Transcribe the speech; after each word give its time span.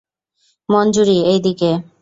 মঞ্জুরী, 0.69 1.17
এইদিকে। 1.25 1.71